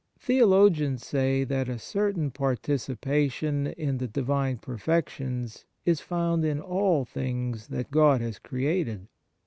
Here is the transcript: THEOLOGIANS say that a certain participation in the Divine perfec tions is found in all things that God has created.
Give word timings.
THEOLOGIANS 0.25 1.05
say 1.05 1.43
that 1.43 1.69
a 1.69 1.77
certain 1.77 2.31
participation 2.31 3.67
in 3.67 3.99
the 3.99 4.07
Divine 4.07 4.57
perfec 4.57 5.09
tions 5.09 5.65
is 5.85 6.01
found 6.01 6.43
in 6.43 6.59
all 6.59 7.05
things 7.05 7.67
that 7.67 7.91
God 7.91 8.19
has 8.19 8.39
created. 8.39 9.05